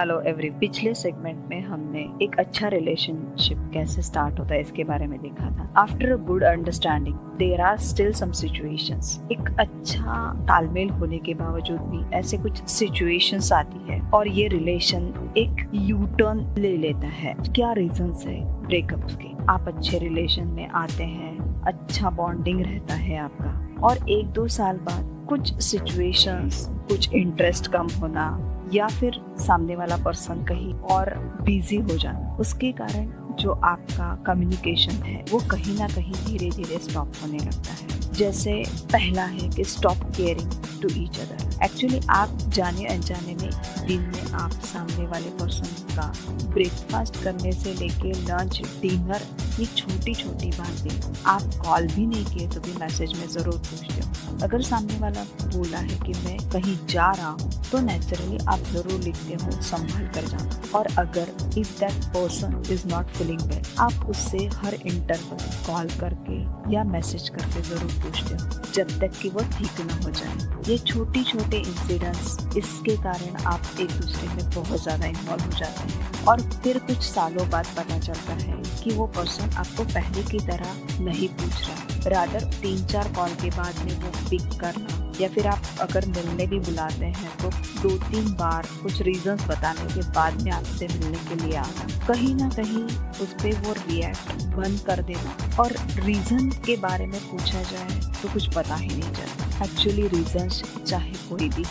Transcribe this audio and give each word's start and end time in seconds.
Hello 0.00 0.20
every 0.20 0.48
पिछले 0.50 0.92
segment 0.94 1.38
में 1.48 1.60
हमने 1.62 2.00
एक 2.22 2.38
अच्छा 2.38 2.68
रिलेशनशिप 2.68 3.58
कैसे 3.74 4.02
स्टार्ट 4.02 4.38
होता 4.40 4.54
है, 4.54 4.60
इसके 4.60 4.84
बारे 4.84 5.06
में 5.06 5.18
देखा 5.22 5.50
था। 5.50 5.68
After 5.76 6.12
a 6.12 6.16
good 6.26 6.44
understanding 6.44 7.16
there 7.38 7.60
are 7.60 7.78
still 7.78 8.12
some 8.12 8.30
situations 8.32 9.20
एक 9.32 9.50
अच्छा 9.60 10.32
तालमेल 10.48 10.90
होने 10.90 11.18
के 11.18 11.34
बावजूद 11.34 11.80
भी 11.80 12.16
ऐसे 12.16 12.38
कुछ 12.38 12.64
सिचुएशंस 12.68 13.52
आती 13.52 13.92
है 13.92 14.00
और 14.10 14.28
ये 14.28 14.48
रिलेशन 14.48 15.32
एक 15.38 15.70
यू 15.74 16.06
टर्न 16.18 16.44
ले 16.58 16.76
लेता 16.76 17.08
है। 17.08 17.34
क्या 17.46 17.72
रीजन 17.72 18.12
है 18.26 18.40
ब्रेकअप 18.66 19.06
के? 19.12 19.36
आप 19.48 19.68
अच्छे 19.68 19.98
रिलेशन 19.98 20.46
में 20.46 20.68
आते 20.68 21.04
हैं 21.04 21.62
अच्छा 21.62 22.10
बॉन्डिंग 22.12 22.62
रहता 22.62 22.94
है 22.94 23.18
आपका। 23.18 23.86
और 23.86 24.08
एक 24.10 24.26
दो 24.28 24.48
साल 24.48 24.76
बाद 24.88 25.26
कुछ 25.28 25.54
सिचुएशंस 25.62 26.66
कुछ 26.88 27.12
इंटरेस्ट 27.14 27.72
कम 27.72 27.88
होना 28.00 28.30
या 28.72 28.86
फिर 28.88 29.20
सामने 29.38 29.76
वाला 29.76 29.96
पर्सन 29.96 30.44
कहीं 30.44 30.74
और 30.74 31.14
बिज़ी 31.42 31.76
हो 31.76 31.96
जाना 31.98 32.36
उसके 32.40 32.72
कारण 32.72 33.10
जो 33.36 33.52
आपका 33.52 34.14
कम्युनिकेशन 34.26 34.92
है, 34.92 35.24
वो 35.32 35.38
कहीं 35.50 35.78
ना 35.78 35.88
कहीं 35.88 36.12
धीरे 36.12 36.50
धीरे 36.50 36.78
स्टॉप 36.78 37.12
होने 37.22 37.38
लगता 37.38 37.72
है। 37.72 38.12
जैसे 38.12 38.62
पहला 38.92 39.24
है 39.24 39.48
कि 39.48 39.64
stop 39.64 40.02
caring 40.16 40.50
to 40.82 40.88
each 41.02 41.18
other 41.20 41.49
actually 41.64 42.00
आप 42.10 42.38
जाने 42.54 42.86
अनजाने 42.86 43.34
में 43.34 43.50
दिन 43.86 44.00
में 44.14 44.32
आप 44.34 44.52
सामने 44.64 45.06
वाले 45.06 45.30
पर्सन 45.38 45.94
का 45.94 46.12
ब्रेकफास्ट 46.46 47.22
करने 47.24 47.52
से 47.52 47.74
लेके 47.74 48.12
लंच 48.22 48.60
डिनर 48.82 49.26
ये 49.60 49.66
छोटी 49.66 50.14
छोटी 50.14 50.50
बातें। 50.50 51.22
आप 51.30 51.42
कॉल 51.64 51.86
भी 51.86 52.06
नहीं 52.06 52.24
किए 52.26 52.46
तो 52.48 52.60
भी 52.60 52.72
मैसेज 52.80 53.12
में 53.18 53.26
ज़रूर 53.28 53.58
पूछते 53.58 54.00
हो 54.00 54.38
अगर 54.42 54.62
सामने 54.62 54.98
वाला 54.98 55.22
बोला 55.46 55.78
है 55.78 55.98
कि 55.98 56.12
मैं 56.24 56.36
कहीं 56.50 56.76
जा 56.88 57.10
रहा 57.10 57.30
हूँ 57.30 57.50
तो 57.70 57.80
नेचुरली 57.80 58.38
आप 58.48 58.58
ज़रूर 58.72 59.00
लिखते 59.00 59.34
हो, 59.34 59.50
संभाल 59.52 60.06
कर 60.14 60.26
जाना। 60.28 60.78
और 60.78 60.86
अगर 60.98 61.28
if 61.58 61.78
that 61.80 62.04
person 62.14 62.62
is 62.72 62.86
not 62.88 63.06
feeling 63.16 63.40
well 63.42 63.62
आप 63.80 64.06
उससे 64.10 64.38
हर 64.54 64.74
इंटरवल 64.76 65.44
कॉल 65.66 65.88
करके 66.00 66.38
या 66.74 66.84
मैसेज 66.86 67.28
करके 67.28 67.62
ज़रूर 67.68 67.92
पूछते 68.02 68.34
हो 68.34 68.72
जब 68.74 68.98
तक 69.00 69.18
कि 69.20 69.28
वो 69.28 69.40
ठीक 69.58 69.80
ना 69.86 69.94
हो 70.04 70.10
जाए। 70.10 70.48
ये 70.68 70.78
छोटी 70.78 71.22
छोटे 71.24 71.49
इंसिडेंट्स 71.58 72.56
इसके 72.56 72.96
कारण 73.02 73.44
आप 73.46 73.62
एक 73.80 73.90
दूसरे 73.90 74.28
में 74.28 74.50
बहुत 74.54 74.82
ज़्यादा 74.82 75.06
इन्वॉल्व 75.06 75.44
हो 75.44 75.58
जाते 75.58 75.92
हैं। 75.92 76.24
और 76.24 76.40
फिर 76.54 76.78
कुछ 76.80 77.02
सालों 77.02 77.48
बाद 77.50 77.66
पता 77.76 77.98
चलता 77.98 78.32
है 78.34 78.62
कि 78.82 78.90
वो 78.90 79.06
पर्सन 79.16 79.50
आपको 79.58 79.84
पहले 79.84 80.22
की 80.22 80.38
तरह 80.46 81.02
नहीं 81.02 81.28
पूछ 81.30 81.60
रहा। 81.60 82.10
रादर 82.10 82.44
तीन 82.52 82.84
चार 82.86 83.12
कॉल 83.14 83.34
के 83.42 83.50
बाद 83.50 83.84
में 83.84 83.94
वो 83.94 84.10
पिक 84.28 84.58
करना, 84.60 84.96
या 85.20 85.28
फिर 85.28 85.46
आप 85.46 85.62
अगर 85.80 86.06
मिलने 86.08 86.46
भी 86.46 86.58
बुलाते 86.60 87.06
हैं 87.06 87.36
तो 87.38 87.50
दो 87.80 87.96
तीन 88.04 88.32
बार 88.34 88.68
कुछ 88.82 89.00
रीजंस 89.02 89.42
बताने 89.48 89.92
के 89.94 90.08
बाद 90.10 90.40
में 90.42 90.50
आपसे 90.52 90.88
मिलने 90.88 91.18
के 91.28 91.34
लिए 91.44 91.56
आना। 91.58 92.06
कहीं 92.06 92.34
ना 92.34 92.48
कहीं 92.50 92.84
उस 92.84 93.34
पर 93.34 93.60
वो 93.66 93.72
रिएक्ट 93.80 94.44
बंद 94.56 94.80
कर 94.86 95.02
देना। 95.02 95.62
और 95.62 95.76
रीजन 96.00 96.50
के 96.66 96.76
बारे 96.78 97.06
में 97.06 97.20
पूछा 97.30 97.62
जाए 97.64 98.00
तो 98.22 98.32
कुछ 98.32 98.54
पता 98.54 98.74
ही 98.76 98.88
नहीं 98.88 99.12
चलता। 99.12 99.48
एक्चुअली 99.62 100.06
रीजन 100.08 100.48
चाहे 100.84 101.12
कोई 101.28 101.48
भी 101.48 101.64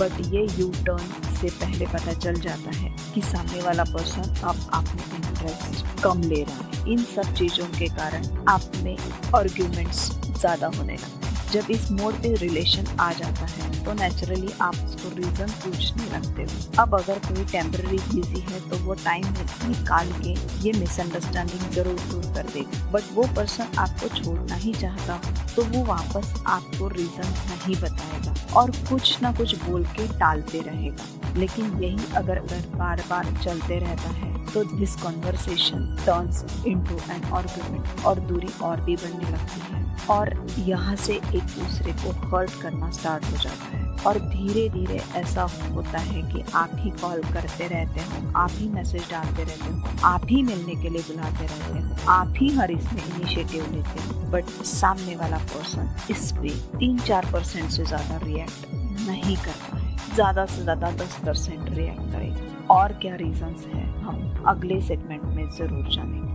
बट 0.00 0.20
ये 0.34 0.46
यू 0.58 0.70
टर्न 0.86 1.34
से 1.34 1.48
पहले 1.60 1.86
पता 1.86 2.12
चल 2.12 2.40
जाता 2.40 2.76
है 2.76 2.94
कि 3.14 3.20
सामने 3.22 3.62
वाला 3.62 3.84
पर्सन 3.84 4.34
अब 4.44 4.70
आप 4.74 4.84
में 4.84 5.16
इंटरेस्ट 5.16 6.02
कम 6.02 6.22
ले 6.22 6.42
रहा 6.42 6.64
है। 6.64 6.92
इन 6.92 7.04
सब 7.14 7.34
चीज़ों 7.34 7.66
के 7.78 7.88
कारण 7.96 8.26
आप 8.48 8.72
में 8.76 8.96
आर्ग्यूमेंट्स 9.34 10.10
ज़्यादा 10.40 10.66
होने 10.66 10.94
लगते 10.94 11.23
जब 11.54 11.70
इस 11.70 11.90
मोड 11.92 12.14
पे 12.22 12.34
रिलेशन 12.36 12.86
आ 13.00 13.12
जाता 13.12 13.46
है 13.46 13.72
तो 13.84 13.92
नेचुरली 13.94 14.52
आप 14.62 14.74
उसको 14.76 15.08
रीजन 15.16 15.50
पूछने 15.62 16.04
लगते 16.06 16.42
हो। 16.42 16.82
अब 16.82 16.94
अगर 16.94 17.18
कोई 17.26 17.44
टेम्पररी 17.52 17.98
बिज़ी 17.98 18.40
है 18.42 18.60
तो 18.70 18.78
वो 18.84 18.94
टाइम 19.04 19.26
निकाल 19.64 20.12
के 20.16 20.32
ये 20.64 20.72
मिसअंडरस्टैंडिंग 20.78 21.70
ज़रूर 21.72 22.00
दूर 22.02 22.24
कर 22.34 22.50
देगा। 22.52 22.90
बट 22.92 23.12
वो 23.14 23.26
पर्सन 23.36 23.78
आपको 23.78 24.08
छोड़ना 24.16 24.54
ही 24.56 24.72
चाहता 24.74 25.20
तो 25.54 25.64
वो 25.64 25.84
वापस 25.86 26.32
आपको 26.46 26.88
रीजन 26.90 27.28
नहीं 27.50 27.76
बताएगा 27.82 28.34
और 28.60 28.70
कुछ 28.88 29.20
ना 29.22 29.32
कुछ 29.32 29.54
बोल 29.64 29.84
के 29.96 30.08
टालते 30.18 30.60
रहेगा। 30.62 31.23
लेकिन 31.36 31.82
यही 31.82 32.12
अगर 32.16 32.38
अगर 32.38 32.66
बार 32.76 33.02
बार 33.10 33.32
चलते 33.44 33.78
रहता 33.78 34.08
है 34.10 34.32
तो 34.46 34.64
this 34.76 34.96
conversation 34.96 35.86
turns 36.06 36.44
into 36.66 36.98
an 37.12 37.24
argument 37.34 38.04
और 38.06 38.20
दूरी 38.22 38.48
और 38.62 38.80
भी 38.80 38.96
बढ़ने 38.96 39.30
लगती 39.30 39.60
है। 39.62 39.82
और 40.10 40.34
यहाँ 40.58 40.94
से 40.96 41.14
एक 41.14 41.44
दूसरे 41.50 41.92
को 41.94 42.10
हर्ट 42.28 42.60
करना 42.62 42.90
स्टार्ट 42.90 43.24
हो 43.24 43.36
जाता 43.36 43.64
है। 43.66 43.82
और 44.06 44.18
धीरे 44.20 44.68
धीरे 44.68 45.00
ऐसा 45.16 45.42
होता 45.72 45.98
है 45.98 46.22
कि 46.32 46.42
आप 46.54 46.70
ही 46.74 46.90
कॉल 46.92 47.22
करते 47.32 47.68
रहते 47.68 48.00
हो, 48.00 48.32
आप 48.36 48.50
ही 48.52 48.68
मैसेज 48.68 49.10
डालते 49.10 49.44
रहते 49.44 49.70
हो, 49.70 49.96
आप 50.04 50.26
ही 50.30 50.42
मिलने 50.42 50.74
के 50.82 50.88
लिए 50.88 51.02
बुलाते 51.02 51.46
रहते 51.46 51.78
हो, 51.78 52.10
आप 52.12 52.34
ही 52.38 52.50
हर 52.56 52.70
इसमें 52.70 53.02
इनिशिएटिव 53.04 53.72
लेते 53.72 54.02
हो। 54.02 54.30
बट 54.32 54.50
सामने 54.66 55.16
वाला 55.16 55.38
पर्सन 55.54 55.94
इस 56.10 56.30
पे 56.32 56.50
तीन 56.78 56.98
चार 56.98 57.30
परसेंट 57.32 57.70
से 57.70 57.84
ज़्यादा 57.84 58.16
रिएक्ट 58.24 58.66
नहीं 59.00 59.36
करता 59.36 59.78
ज़्यादा 60.14 60.44
से 60.46 60.62
ज़्यादा 60.62 60.90
दस 60.92 61.18
परसेंट 61.26 61.68
रिएक्ट 61.68 62.12
करेगा। 62.12 62.74
और 62.74 62.92
क्या 63.02 63.14
रीजंस 63.16 63.66
हैं? 63.66 63.86
हम 64.02 64.44
अगले 64.48 64.80
सेगमेंट 64.80 65.24
में 65.26 65.48
ज़रूर 65.50 65.88
जानेंगे। 65.90 66.33